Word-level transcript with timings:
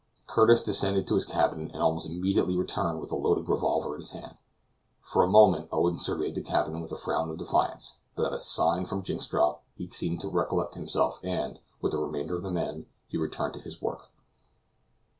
Curtis 0.25 0.63
descended 0.63 1.05
to 1.05 1.13
his 1.13 1.25
cabin, 1.25 1.69
and 1.71 1.79
almost 1.83 2.09
immediately 2.09 2.57
returned 2.57 2.99
with 2.99 3.11
a 3.11 3.15
loaded 3.15 3.47
revolver 3.47 3.93
in 3.93 4.01
his 4.01 4.09
hand. 4.13 4.35
For 4.99 5.21
a 5.21 5.27
moment 5.27 5.69
Owen 5.71 5.99
surveyed 5.99 6.33
the 6.33 6.41
captain 6.41 6.81
with 6.81 6.91
a 6.91 6.97
frown 6.97 7.29
of 7.29 7.37
defiance; 7.37 7.97
but 8.15 8.25
at 8.25 8.33
a 8.33 8.39
sign 8.39 8.87
from 8.87 9.03
Jynxstrop 9.03 9.59
he 9.75 9.87
seemed 9.91 10.21
to 10.21 10.27
recollect 10.27 10.73
himself, 10.73 11.19
and, 11.23 11.59
with 11.81 11.91
the 11.91 11.99
remainder 11.99 12.35
of 12.35 12.41
the 12.41 12.49
men, 12.49 12.87
he 13.09 13.17
returned 13.17 13.53
to 13.53 13.59
his 13.61 13.79
work. 13.79 14.09